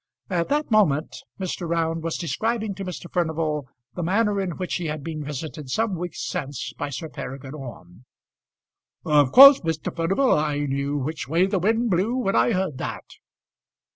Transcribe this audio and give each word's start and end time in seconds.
At 0.31 0.47
that 0.49 0.71
moment 0.71 1.17
Mr. 1.39 1.69
Round 1.69 2.01
was 2.01 2.17
describing 2.17 2.73
to 2.73 2.83
Mr. 2.83 3.05
Furnival 3.07 3.67
the 3.93 4.01
manner 4.01 4.41
in 4.41 4.57
which 4.57 4.77
he 4.77 4.87
had 4.87 5.03
been 5.03 5.23
visited 5.23 5.69
some 5.69 5.93
weeks 5.95 6.23
since 6.27 6.73
by 6.73 6.89
Sir 6.89 7.07
Peregrine 7.07 7.53
Orme. 7.53 8.05
"Of 9.05 9.31
course, 9.31 9.59
Mr. 9.59 9.95
Furnival, 9.95 10.31
I 10.31 10.61
knew 10.61 10.97
which 10.97 11.27
way 11.27 11.45
the 11.45 11.59
wind 11.59 11.91
blew 11.91 12.15
when 12.15 12.35
I 12.35 12.51
heard 12.53 12.79
that." 12.79 13.05